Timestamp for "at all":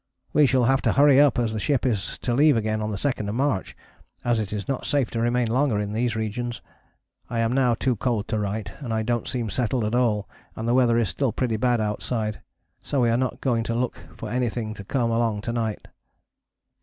9.85-10.27